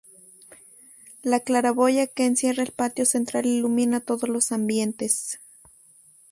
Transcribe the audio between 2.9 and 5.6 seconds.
central ilumina todos los ambientes.